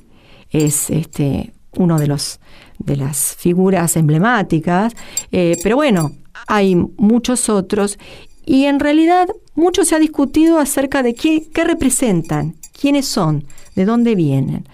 es 0.50 0.88
este 0.88 1.52
uno 1.76 1.98
de 1.98 2.06
los 2.06 2.40
de 2.78 2.96
las 2.96 3.34
figuras 3.36 3.96
emblemáticas, 3.96 4.94
eh, 5.32 5.56
pero 5.62 5.76
bueno, 5.76 6.12
hay 6.48 6.74
muchos 6.74 7.48
otros 7.48 7.98
y 8.44 8.64
en 8.64 8.80
realidad 8.80 9.28
mucho 9.54 9.84
se 9.84 9.94
ha 9.94 9.98
discutido 9.98 10.58
acerca 10.58 11.02
de 11.02 11.14
qué, 11.14 11.46
qué 11.52 11.64
representan, 11.64 12.56
quiénes 12.72 13.06
son, 13.06 13.44
de 13.76 13.84
dónde 13.84 14.14
vienen. 14.14 14.66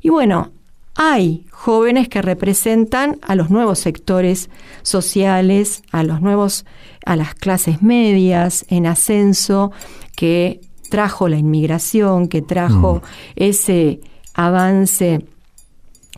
Y 0.00 0.08
bueno, 0.08 0.50
hay 0.96 1.46
jóvenes 1.50 2.08
que 2.08 2.22
representan 2.22 3.18
a 3.22 3.34
los 3.34 3.50
nuevos 3.50 3.78
sectores 3.78 4.48
sociales, 4.82 5.82
a 5.92 6.02
los 6.02 6.22
nuevos, 6.22 6.64
a 7.04 7.16
las 7.16 7.34
clases 7.34 7.82
medias 7.82 8.64
en 8.68 8.86
ascenso, 8.86 9.72
que 10.16 10.60
trajo 10.88 11.28
la 11.28 11.36
inmigración, 11.36 12.28
que 12.28 12.40
trajo 12.42 12.96
mm. 12.96 13.00
ese 13.36 14.00
avance 14.34 15.26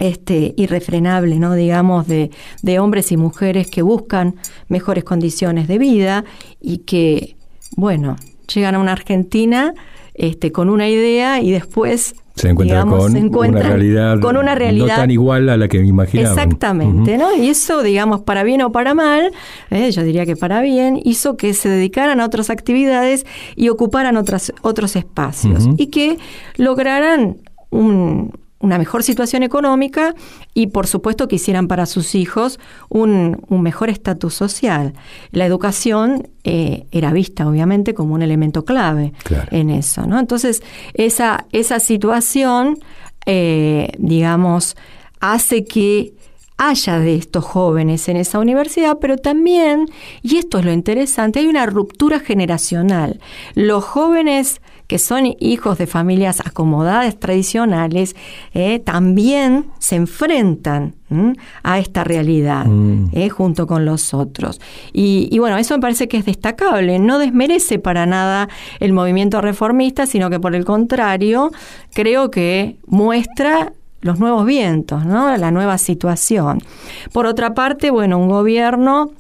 este, 0.02 0.52
irrefrenable, 0.56 1.38
¿no? 1.38 1.54
digamos, 1.54 2.08
de, 2.08 2.32
de, 2.62 2.78
hombres 2.80 3.12
y 3.12 3.16
mujeres 3.16 3.70
que 3.70 3.82
buscan 3.82 4.34
mejores 4.66 5.04
condiciones 5.04 5.68
de 5.68 5.78
vida 5.78 6.24
y 6.60 6.78
que, 6.78 7.36
bueno, 7.76 8.16
llegan 8.52 8.74
a 8.74 8.80
una 8.80 8.92
Argentina 8.92 9.74
este, 10.14 10.50
con 10.50 10.70
una 10.70 10.88
idea 10.88 11.40
y 11.40 11.52
después 11.52 12.16
se 12.34 12.48
encuentran 12.48 12.88
con, 12.88 13.50
una 13.50 13.62
realidad 13.62 14.18
con 14.20 14.36
una 14.36 14.56
realidad 14.56 14.86
no 14.86 15.02
tan 15.02 15.10
igual 15.12 15.48
a 15.48 15.56
la 15.56 15.68
que 15.68 15.78
me 15.78 15.86
imaginaba. 15.86 16.30
Exactamente, 16.30 17.16
¿no? 17.16 17.36
Y 17.36 17.48
eso, 17.48 17.84
digamos, 17.84 18.22
para 18.22 18.42
bien 18.42 18.62
o 18.62 18.72
para 18.72 18.94
mal, 18.94 19.30
eh, 19.70 19.92
yo 19.92 20.02
diría 20.02 20.26
que 20.26 20.34
para 20.34 20.62
bien, 20.62 21.00
hizo 21.04 21.36
que 21.36 21.54
se 21.54 21.68
dedicaran 21.68 22.18
a 22.18 22.26
otras 22.26 22.50
actividades 22.50 23.24
y 23.54 23.68
ocuparan 23.68 24.16
otras, 24.16 24.52
otros 24.62 24.96
espacios 24.96 25.68
y 25.76 25.88
que 25.88 26.18
lograran 26.56 27.36
un, 27.70 28.32
una 28.62 28.78
mejor 28.78 29.02
situación 29.02 29.42
económica 29.42 30.14
y 30.54 30.68
por 30.68 30.86
supuesto 30.86 31.28
quisieran 31.28 31.68
para 31.68 31.84
sus 31.84 32.14
hijos 32.14 32.58
un, 32.88 33.44
mejor 33.50 33.90
estatus 33.90 34.34
social. 34.34 34.94
La 35.30 35.44
educación 35.44 36.28
eh, 36.44 36.86
era 36.90 37.12
vista 37.12 37.46
obviamente 37.46 37.92
como 37.92 38.14
un 38.14 38.22
elemento 38.22 38.64
clave 38.64 39.12
en 39.50 39.70
eso. 39.70 40.06
¿no? 40.06 40.18
Entonces 40.18 40.62
esa, 40.94 41.46
esa 41.52 41.80
situación, 41.80 42.78
eh, 43.26 43.92
digamos, 43.98 44.76
hace 45.20 45.64
que 45.64 46.14
haya 46.56 46.98
de 47.00 47.16
estos 47.16 47.44
jóvenes 47.44 48.08
en 48.08 48.16
esa 48.16 48.38
universidad, 48.38 48.98
pero 49.00 49.16
también, 49.16 49.86
y 50.22 50.36
esto 50.36 50.58
es 50.60 50.64
lo 50.64 50.72
interesante, 50.72 51.40
hay 51.40 51.48
una 51.48 51.66
ruptura 51.66 52.20
generacional. 52.20 53.20
Los 53.54 53.84
jóvenes 53.84 54.60
que 54.92 54.98
son 54.98 55.34
hijos 55.40 55.78
de 55.78 55.86
familias 55.86 56.40
acomodadas 56.40 57.18
tradicionales, 57.18 58.14
eh, 58.52 58.78
también 58.78 59.64
se 59.78 59.96
enfrentan 59.96 60.96
a 61.62 61.78
esta 61.78 62.04
realidad 62.04 62.66
mm. 62.66 63.08
eh, 63.12 63.30
junto 63.30 63.66
con 63.66 63.86
los 63.86 64.12
otros. 64.12 64.60
Y, 64.92 65.30
y, 65.32 65.38
bueno, 65.38 65.56
eso 65.56 65.74
me 65.74 65.80
parece 65.80 66.08
que 66.08 66.18
es 66.18 66.26
destacable. 66.26 66.98
No 66.98 67.18
desmerece 67.18 67.78
para 67.78 68.04
nada 68.04 68.50
el 68.80 68.92
movimiento 68.92 69.40
reformista, 69.40 70.04
sino 70.04 70.28
que 70.28 70.38
por 70.38 70.54
el 70.54 70.66
contrario, 70.66 71.52
creo 71.94 72.30
que 72.30 72.76
muestra 72.86 73.72
los 74.02 74.18
nuevos 74.18 74.44
vientos, 74.44 75.06
¿no? 75.06 75.34
la 75.38 75.50
nueva 75.50 75.78
situación. 75.78 76.58
Por 77.14 77.24
otra 77.24 77.54
parte, 77.54 77.90
bueno, 77.90 78.18
un 78.18 78.28
gobierno 78.28 79.12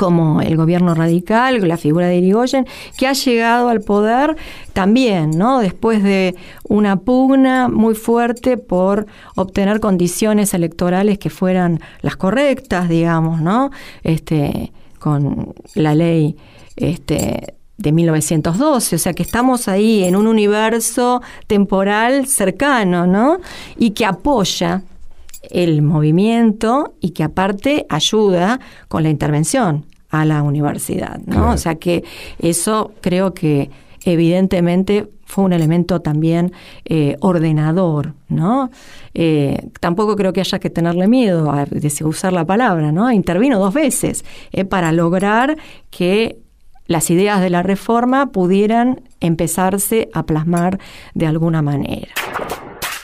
como 0.00 0.40
el 0.40 0.56
gobierno 0.56 0.94
radical, 0.94 1.68
la 1.68 1.76
figura 1.76 2.06
de 2.06 2.16
Irigoyen, 2.16 2.66
que 2.96 3.06
ha 3.06 3.12
llegado 3.12 3.68
al 3.68 3.82
poder 3.82 4.34
también, 4.72 5.32
¿no? 5.36 5.58
Después 5.58 6.02
de 6.02 6.36
una 6.66 6.96
pugna 6.96 7.68
muy 7.68 7.94
fuerte 7.94 8.56
por 8.56 9.06
obtener 9.36 9.78
condiciones 9.78 10.54
electorales 10.54 11.18
que 11.18 11.28
fueran 11.28 11.80
las 12.00 12.16
correctas, 12.16 12.88
digamos, 12.88 13.42
¿no? 13.42 13.72
Este, 14.02 14.72
con 14.98 15.52
la 15.74 15.94
ley 15.94 16.34
este, 16.76 17.56
de 17.76 17.92
1912, 17.92 18.96
o 18.96 18.98
sea 18.98 19.12
que 19.12 19.22
estamos 19.22 19.68
ahí 19.68 20.04
en 20.04 20.16
un 20.16 20.26
universo 20.26 21.20
temporal 21.46 22.26
cercano, 22.26 23.06
¿no? 23.06 23.36
Y 23.76 23.90
que 23.90 24.06
apoya 24.06 24.82
el 25.50 25.82
movimiento 25.82 26.94
y 27.02 27.10
que 27.10 27.22
aparte 27.22 27.84
ayuda 27.90 28.60
con 28.88 29.02
la 29.02 29.10
intervención 29.10 29.89
a 30.10 30.24
la 30.24 30.42
universidad, 30.42 31.20
¿no? 31.26 31.52
O 31.52 31.56
sea 31.56 31.76
que 31.76 32.04
eso 32.38 32.92
creo 33.00 33.32
que 33.32 33.70
evidentemente 34.04 35.08
fue 35.24 35.44
un 35.44 35.52
elemento 35.52 36.00
también 36.00 36.52
eh, 36.84 37.16
ordenador, 37.20 38.14
¿no? 38.28 38.70
Eh, 39.14 39.68
tampoco 39.78 40.16
creo 40.16 40.32
que 40.32 40.40
haya 40.40 40.58
que 40.58 40.70
tenerle 40.70 41.06
miedo 41.06 41.50
a 41.50 41.66
usar 42.04 42.32
la 42.32 42.44
palabra, 42.44 42.92
¿no? 42.92 43.10
Intervino 43.12 43.58
dos 43.58 43.72
veces 43.72 44.24
eh, 44.52 44.64
para 44.64 44.92
lograr 44.92 45.56
que 45.90 46.38
las 46.86 47.08
ideas 47.10 47.40
de 47.40 47.50
la 47.50 47.62
reforma 47.62 48.32
pudieran 48.32 49.02
empezarse 49.20 50.08
a 50.12 50.24
plasmar 50.24 50.80
de 51.14 51.26
alguna 51.26 51.62
manera. 51.62 52.12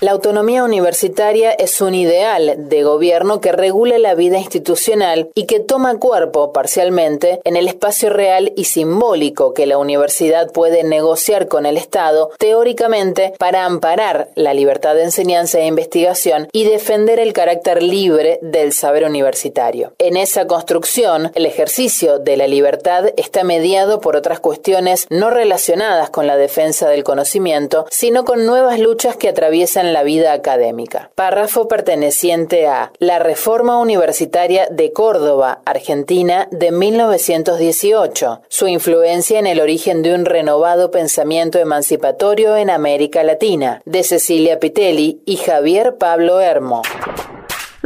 La 0.01 0.11
autonomía 0.11 0.63
universitaria 0.63 1.53
es 1.53 1.81
un 1.81 1.95
ideal 1.95 2.55
de 2.69 2.83
gobierno 2.83 3.41
que 3.41 3.53
regula 3.53 3.97
la 3.97 4.15
vida 4.15 4.37
institucional 4.37 5.31
y 5.35 5.47
que 5.47 5.59
toma 5.59 5.99
cuerpo 5.99 6.53
parcialmente 6.53 7.41
en 7.45 7.57
el 7.57 7.67
espacio 7.67 8.11
real 8.11 8.53
y 8.57 8.65
simbólico 8.65 9.55
que 9.55 9.65
la 9.65 9.79
universidad 9.79 10.53
puede 10.53 10.85
negociar 10.85 11.49
con 11.49 11.65
el 11.65 11.79
Estado 11.79 12.31
teóricamente 12.39 13.33
para 13.39 13.65
amparar 13.65 14.29
la 14.35 14.53
libertad 14.53 14.95
de 14.97 15.05
enseñanza 15.05 15.61
e 15.61 15.67
investigación 15.67 16.49
y 16.53 16.65
defender 16.65 17.19
el 17.19 17.33
carácter 17.33 17.83
libre 17.83 18.39
del 18.43 18.75
saber 18.75 19.05
universitario. 19.05 19.95
En 19.97 20.19
esa 20.19 20.47
construcción, 20.47 21.33
el 21.35 21.47
ejercicio 21.47 22.19
de 22.19 22.37
la 22.37 22.47
libertad 22.47 23.07
está 23.17 23.45
mediado 23.45 24.03
por 24.03 24.15
otras 24.15 24.41
cuestiones 24.41 25.07
no 25.09 25.31
relacionadas 25.31 26.11
con 26.11 26.27
la 26.27 26.37
defensa 26.37 26.87
del 26.91 27.03
conocimiento, 27.03 27.87
sino 27.91 28.27
con 28.27 28.45
nuevas 28.45 28.79
luchas 28.79 29.17
que 29.17 29.31
atraviesan 29.31 29.86
la 29.93 30.03
vida 30.03 30.33
académica. 30.33 31.11
Párrafo 31.15 31.69
perteneciente 31.69 32.67
a 32.67 32.93
La 32.99 33.19
Reforma 33.19 33.79
Universitaria 33.79 34.69
de 34.71 34.93
Córdoba, 34.93 35.61
Argentina, 35.65 36.49
de 36.51 36.73
1918. 36.73 38.43
Su 38.49 38.69
influencia 38.69 39.39
en 39.39 39.47
el 39.47 39.61
origen 39.61 40.03
de 40.03 40.15
un 40.15 40.25
renovado 40.25 40.91
pensamiento 40.91 41.59
emancipatorio 41.59 42.57
en 42.57 42.71
América 42.71 43.23
Latina, 43.23 43.83
de 43.85 44.03
Cecilia 44.03 44.59
Pitelli 44.61 45.21
y 45.25 45.37
Javier 45.37 45.97
Pablo 45.99 46.41
Hermo. 46.41 46.83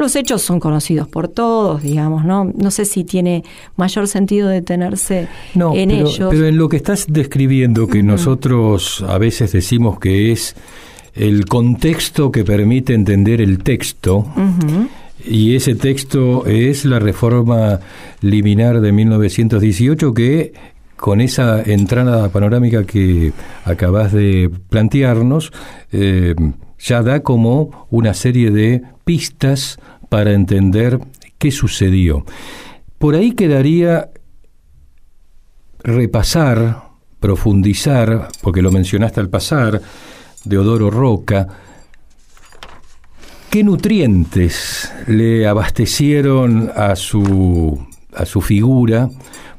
Los 0.01 0.16
hechos 0.16 0.40
son 0.40 0.61
conocidos 0.61 1.09
por 1.09 1.29
todos, 1.29 1.83
digamos, 1.83 2.24
¿no? 2.24 2.44
No 2.44 2.70
sé 2.70 2.87
si 2.87 3.05
tiene 3.05 3.44
mayor 3.77 4.09
sentido 4.09 4.48
detenerse 4.48 5.29
en 5.55 5.90
ellos. 5.90 6.29
Pero 6.31 6.46
en 6.46 6.57
lo 6.57 6.70
que 6.70 6.79
estás 6.79 7.05
describiendo, 7.07 7.87
que 7.87 8.03
nosotros 8.03 9.05
a 9.07 9.18
veces 9.18 9.53
decimos 9.53 9.98
que 9.98 10.33
es 10.33 10.57
el 11.14 11.46
contexto 11.46 12.31
que 12.31 12.44
permite 12.44 12.94
entender 12.94 13.40
el 13.40 13.62
texto. 13.62 14.27
Y 15.25 15.55
ese 15.55 15.75
texto 15.75 16.46
es 16.46 16.85
la 16.85 16.99
reforma 16.99 17.81
liminar 18.20 18.81
de 18.81 18.92
1918 18.92 20.14
que 20.14 20.53
con 20.96 21.20
esa 21.20 21.62
entrada 21.62 22.29
panorámica 22.29 22.85
que 22.85 23.33
acabas 23.64 24.12
de 24.12 24.51
plantearnos, 24.68 25.51
eh, 25.92 26.35
ya 26.79 27.03
da 27.03 27.20
como 27.20 27.87
una 27.90 28.12
serie 28.12 28.51
de 28.51 28.83
pistas 29.05 29.79
para 30.11 30.33
entender 30.33 30.99
qué 31.38 31.51
sucedió. 31.51 32.27
Por 32.99 33.14
ahí 33.14 33.33
quedaría 33.33 34.11
repasar, 35.83 36.90
profundizar, 37.18 38.29
porque 38.42 38.61
lo 38.61 38.70
mencionaste 38.70 39.20
al 39.20 39.31
pasar, 39.31 39.81
Deodoro 40.44 40.90
Roca, 40.90 41.48
¿qué 43.50 43.62
nutrientes 43.62 44.90
le 45.07 45.46
abastecieron 45.46 46.70
a 46.74 46.96
su, 46.96 47.87
a 48.14 48.24
su 48.24 48.40
figura 48.40 49.11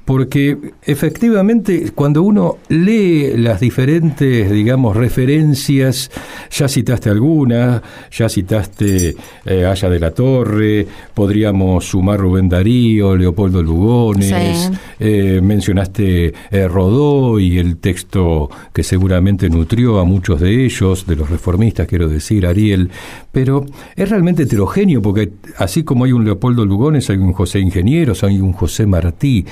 porque 0.06 0.58
efectivamente 0.84 1.92
cuando 1.94 2.24
uno 2.24 2.58
lee 2.70 3.34
las 3.38 3.60
diferentes, 3.60 4.50
digamos, 4.50 4.98
referencias, 4.98 6.10
ya 6.50 6.68
citaste 6.68 7.10
algunas, 7.10 7.82
ya 8.12 8.28
citaste 8.28 9.16
eh, 9.46 9.66
Aya 9.66 9.90
de 9.90 10.00
la 10.00 10.12
Torre, 10.12 10.88
podríamos 11.14 11.86
sumar 11.86 12.20
Rubén 12.20 12.50
Darío, 12.50 13.16
Leopoldo 13.16 13.62
Lugones, 13.62 14.72
eh, 15.00 15.40
mencionaste 15.42 16.34
eh, 16.50 16.68
Rodó 16.68 17.40
y 17.40 17.60
el 17.60 17.78
texto 17.78 18.50
que 18.74 18.84
seguramente 18.84 19.50
nutrió 19.50 20.00
a 20.00 20.04
muchos 20.04 20.40
de 20.40 20.66
ellos, 20.66 21.06
de 21.06 21.16
los 21.16 21.30
reformistas, 21.30 21.88
quiero 21.88 22.08
decir, 22.08 22.48
Ariel, 22.48 22.90
pero 23.32 23.66
es 23.96 24.10
realmente 24.10 24.44
heterogéneo 24.44 25.02
porque 25.02 25.32
así 25.58 25.84
como 25.84 26.06
hay 26.06 26.12
un 26.12 26.26
Leopoldo 26.26 26.66
Lugones, 26.66 27.10
hay 27.10 27.18
un 27.18 27.34
José 27.34 27.60
Ingenieros, 27.60 28.24
hay 28.24 28.40
un 28.40 28.54
José 28.54 28.86
Martí. 28.86 29.46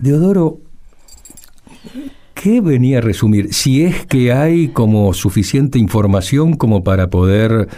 Deodoro, 0.00 0.60
¿qué 2.32 2.62
venía 2.62 2.98
a 2.98 3.00
resumir? 3.02 3.52
Si 3.52 3.84
es 3.84 4.06
que 4.06 4.32
hay 4.32 4.68
como 4.68 5.12
suficiente 5.12 5.78
información 5.78 6.54
como 6.54 6.82
para 6.82 7.10
poder, 7.10 7.68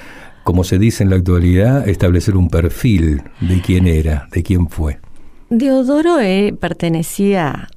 como 0.44 0.62
se 0.62 0.78
dice 0.78 1.02
en 1.02 1.10
la 1.10 1.16
actualidad, 1.16 1.88
establecer 1.88 2.36
un 2.36 2.48
perfil 2.48 3.22
de 3.40 3.60
quién 3.60 3.88
era, 3.88 4.28
de 4.30 4.44
quién 4.44 4.68
fue. 4.68 5.00
Deodoro 5.50 6.20
eh, 6.20 6.54
pertenecía 6.58 7.68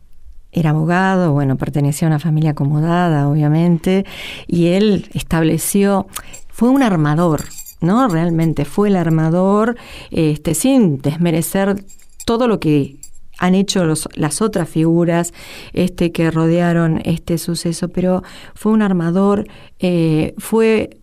era 0.51 0.69
abogado, 0.69 1.33
bueno, 1.33 1.57
pertenecía 1.57 2.07
a 2.07 2.11
una 2.11 2.19
familia 2.19 2.51
acomodada, 2.51 3.27
obviamente, 3.27 4.05
y 4.47 4.67
él 4.67 5.09
estableció, 5.13 6.07
fue 6.47 6.69
un 6.69 6.81
armador, 6.81 7.41
¿no? 7.81 8.07
Realmente 8.07 8.63
fue 8.63 8.87
el 8.87 8.95
armador, 8.95 9.75
este, 10.11 10.53
sin 10.53 11.01
desmerecer 11.01 11.83
todo 12.25 12.47
lo 12.47 12.61
que 12.61 12.95
han 13.37 13.55
hecho 13.55 13.85
las 14.15 14.41
otras 14.41 14.69
figuras 14.69 15.33
este, 15.73 16.11
que 16.11 16.31
rodearon 16.31 17.01
este 17.05 17.37
suceso, 17.37 17.89
pero 17.89 18.23
fue 18.53 18.71
un 18.71 18.81
armador, 18.81 19.47
eh, 19.79 20.33
fue 20.37 20.97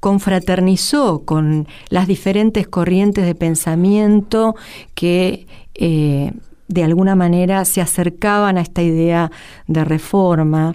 confraternizó 0.00 1.24
con 1.24 1.66
las 1.88 2.06
diferentes 2.06 2.68
corrientes 2.68 3.26
de 3.26 3.34
pensamiento 3.34 4.54
que 4.94 5.46
eh, 5.74 6.32
de 6.68 6.84
alguna 6.84 7.16
manera 7.16 7.64
se 7.64 7.80
acercaban 7.80 8.58
a 8.58 8.60
esta 8.60 8.82
idea 8.82 9.32
de 9.66 9.84
reforma 9.84 10.74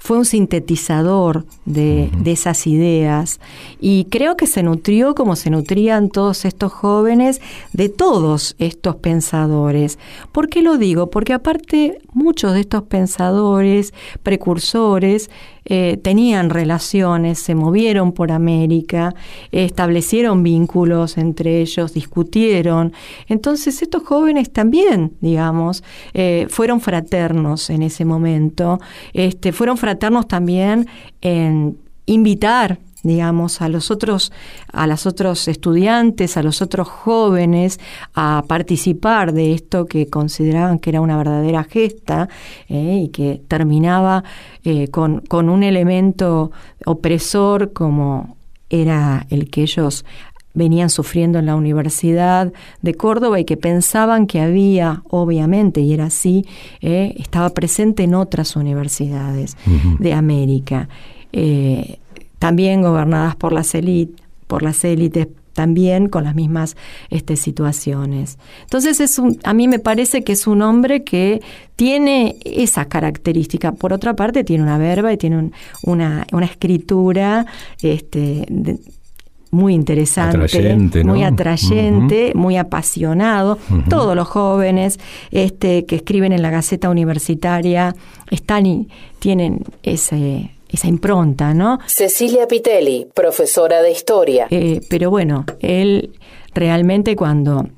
fue 0.00 0.16
un 0.16 0.24
sintetizador 0.24 1.44
de, 1.66 2.10
esas 2.24 2.66
ideas 2.66 3.38
y 3.80 4.06
creo 4.06 4.36
que 4.36 4.46
se 4.46 4.62
nutrió 4.62 5.14
como 5.14 5.36
se 5.36 5.50
nutrían 5.50 6.08
todos 6.08 6.44
estos 6.46 6.72
jóvenes 6.72 7.40
de 7.74 7.90
todos 7.90 8.56
estos 8.58 8.96
pensadores. 8.96 9.98
¿Por 10.32 10.48
qué 10.48 10.62
lo 10.62 10.78
digo? 10.78 11.10
Porque 11.10 11.34
aparte 11.34 11.98
muchos 12.14 12.54
de 12.54 12.60
estos 12.60 12.84
pensadores, 12.84 13.92
precursores, 14.22 15.30
eh, 15.64 15.98
tenían 16.02 16.50
relaciones, 16.50 17.38
se 17.38 17.54
movieron 17.54 18.12
por 18.12 18.32
América, 18.32 19.14
establecieron 19.52 20.42
vínculos 20.42 21.18
entre 21.18 21.60
ellos, 21.60 21.94
discutieron. 21.94 22.92
Entonces 23.28 23.82
estos 23.82 24.02
jóvenes 24.02 24.50
también, 24.52 25.12
digamos, 25.20 25.82
eh, 26.14 26.46
fueron 26.48 26.80
fraternos 26.80 27.70
en 27.70 27.82
ese 27.82 28.04
momento, 28.04 28.80
este, 29.12 29.52
fueron 29.52 29.76
fraternos 29.76 30.28
también 30.28 30.86
en 31.20 31.78
invitar 32.06 32.78
digamos, 33.02 33.62
a 33.62 33.68
los 33.68 33.90
otros, 33.90 34.32
a 34.72 34.86
los 34.86 35.06
otros 35.06 35.48
estudiantes, 35.48 36.36
a 36.36 36.42
los 36.42 36.62
otros 36.62 36.88
jóvenes 36.88 37.80
a 38.14 38.44
participar 38.46 39.32
de 39.32 39.54
esto 39.54 39.86
que 39.86 40.08
consideraban 40.08 40.78
que 40.78 40.90
era 40.90 41.00
una 41.00 41.16
verdadera 41.16 41.64
gesta 41.64 42.28
eh, 42.68 43.02
y 43.04 43.08
que 43.08 43.40
terminaba 43.48 44.24
eh, 44.64 44.88
con, 44.88 45.20
con 45.20 45.48
un 45.48 45.62
elemento 45.62 46.52
opresor 46.84 47.72
como 47.72 48.36
era 48.68 49.26
el 49.30 49.50
que 49.50 49.62
ellos 49.62 50.04
venían 50.52 50.90
sufriendo 50.90 51.38
en 51.38 51.46
la 51.46 51.54
Universidad 51.54 52.52
de 52.82 52.94
Córdoba 52.94 53.38
y 53.38 53.44
que 53.44 53.56
pensaban 53.56 54.26
que 54.26 54.40
había, 54.40 55.02
obviamente, 55.08 55.80
y 55.80 55.92
era 55.92 56.06
así, 56.06 56.44
eh, 56.80 57.14
estaba 57.18 57.50
presente 57.50 58.02
en 58.02 58.14
otras 58.14 58.56
universidades 58.56 59.56
de 59.98 60.12
América 60.12 60.88
también 62.40 62.82
gobernadas 62.82 63.36
por 63.36 63.52
las 63.52 63.72
élites, 63.76 64.20
por 64.48 64.64
las 64.64 64.82
élites 64.82 65.28
también 65.52 66.08
con 66.08 66.24
las 66.24 66.34
mismas 66.34 66.76
este, 67.10 67.36
situaciones. 67.36 68.38
Entonces 68.62 68.98
es 68.98 69.18
un, 69.18 69.38
a 69.44 69.52
mí 69.52 69.68
me 69.68 69.78
parece 69.78 70.24
que 70.24 70.32
es 70.32 70.46
un 70.46 70.62
hombre 70.62 71.04
que 71.04 71.42
tiene 71.76 72.36
esa 72.44 72.86
característica. 72.86 73.72
Por 73.72 73.92
otra 73.92 74.16
parte, 74.16 74.42
tiene 74.42 74.62
una 74.62 74.78
verba 74.78 75.12
y 75.12 75.18
tiene 75.18 75.50
una, 75.82 76.26
una, 76.32 76.46
escritura 76.46 77.44
este, 77.82 78.46
muy 79.50 79.74
interesante, 79.74 81.04
muy 81.04 81.24
atrayente, 81.24 82.32
muy 82.34 82.56
apasionado. 82.56 83.58
Todos 83.88 84.16
los 84.16 84.28
jóvenes 84.28 84.98
este, 85.30 85.84
que 85.84 85.96
escriben 85.96 86.32
en 86.32 86.40
la 86.40 86.50
Gaceta 86.50 86.88
Universitaria 86.88 87.94
están 88.30 88.64
y 88.64 88.88
tienen 89.18 89.64
ese 89.82 90.52
esa 90.72 90.88
impronta, 90.88 91.54
¿no? 91.54 91.78
Cecilia 91.86 92.46
Pitelli, 92.46 93.06
profesora 93.14 93.82
de 93.82 93.90
historia. 93.90 94.46
Eh, 94.50 94.80
pero 94.88 95.10
bueno, 95.10 95.44
él 95.60 96.18
realmente 96.54 97.16
cuando 97.16 97.68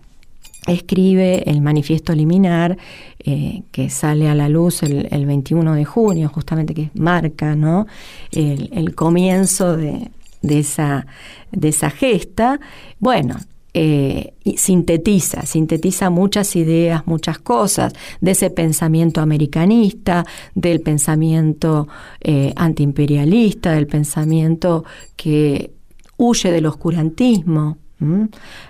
escribe 0.67 1.43
el 1.51 1.61
manifiesto 1.61 2.15
liminar 2.15 2.77
eh, 3.19 3.63
que 3.73 3.91
sale 3.91 4.29
a 4.29 4.35
la 4.35 4.49
luz 4.49 4.83
el, 4.83 5.27
21 5.27 5.75
de 5.75 5.85
junio, 5.85 6.29
justamente 6.29 6.75
que 6.75 6.91
marca 6.95 7.57
¿no? 7.57 7.87
el, 8.31 8.95
comienzo 8.95 9.77
de, 9.77 10.11
de, 10.43 10.59
esa, 10.61 11.07
de 11.51 11.69
esa 11.69 11.91
gesta, 11.91 12.61
bueno, 13.01 13.37
eh, 13.75 14.35
sintetiza, 14.57 15.47
sintetiza 15.47 16.11
muchas 16.11 16.57
ideas, 16.57 17.07
muchas 17.07 17.39
cosas 17.39 17.95
de 18.21 18.33
ese 18.33 18.51
pensamiento 18.51 19.21
americanista, 19.21 20.25
del 20.55 20.81
pensamiento 20.81 21.89
eh, 22.21 22.53
antiimperialista, 22.57 23.73
del 23.73 23.87
pensamiento 23.87 24.85
que 25.17 25.73
huye 26.17 26.53
del 26.53 26.67
oscurantismo. 26.67 27.79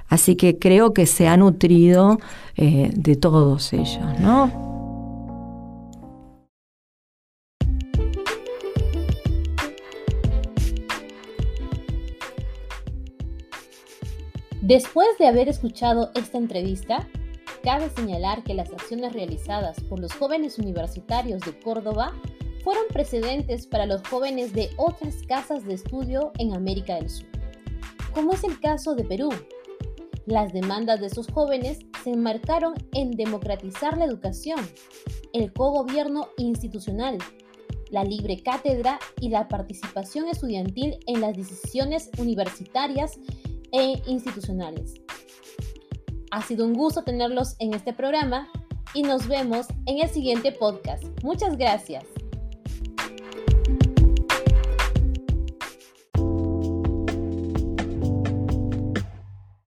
Así 0.09 0.37
que 0.37 0.59
creo 0.59 0.93
que 0.93 1.07
se 1.07 1.27
ha 1.27 1.39
nutrido 1.39 2.19
eh, 2.57 2.91
de 2.95 3.17
todos 3.17 3.73
ellos, 3.73 4.21
¿no? 4.21 4.72
Después 14.63 15.09
de 15.19 15.27
haber 15.27 15.49
escuchado 15.49 16.13
esta 16.15 16.39
entrevista, 16.39 17.09
cabe 17.65 17.91
señalar 17.91 18.45
que 18.45 18.55
las 18.55 18.71
acciones 18.71 19.13
realizadas 19.13 19.81
por 19.81 19.99
los 19.99 20.13
jóvenes 20.13 20.57
universitarios 20.57 21.41
de 21.41 21.59
Córdoba 21.59 22.13
fueron 22.63 22.85
precedentes 22.93 23.67
para 23.67 23.87
los 23.87 24.07
jóvenes 24.07 24.53
de 24.53 24.71
otras 24.77 25.17
casas 25.27 25.65
de 25.65 25.75
estudio 25.75 26.31
en 26.39 26.55
América 26.55 26.95
del 26.95 27.11
Sur, 27.11 27.27
como 28.15 28.35
es 28.35 28.45
el 28.45 28.61
caso 28.61 28.95
de 28.95 29.03
Perú. 29.03 29.31
Las 30.27 30.53
demandas 30.53 31.01
de 31.01 31.09
esos 31.09 31.27
jóvenes 31.27 31.81
se 32.05 32.11
enmarcaron 32.11 32.75
en 32.93 33.11
democratizar 33.11 33.99
la 33.99 34.05
educación, 34.05 34.61
el 35.33 35.53
cogobierno 35.53 36.29
institucional, 36.37 37.19
la 37.91 38.05
libre 38.05 38.41
cátedra 38.45 39.01
y 39.21 39.29
la 39.29 39.49
participación 39.49 40.29
estudiantil 40.29 41.01
en 41.09 41.21
las 41.21 41.37
decisiones 41.37 42.11
universitarias 42.17 43.19
e 43.73 44.03
institucionales. 44.07 44.95
Ha 46.31 46.43
sido 46.43 46.65
un 46.65 46.75
gusto 46.75 47.03
tenerlos 47.03 47.57
en 47.59 47.75
este 47.75 47.93
programa 47.93 48.49
y 48.95 49.03
nos 49.03 49.27
vemos 49.27 49.67
en 49.87 49.99
el 49.99 50.09
siguiente 50.09 50.53
podcast. 50.53 51.05
Muchas 51.23 51.57
gracias. 51.57 52.05